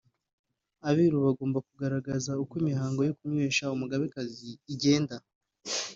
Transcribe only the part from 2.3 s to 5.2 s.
uko imihango yo kunywesha umugabekazi igenda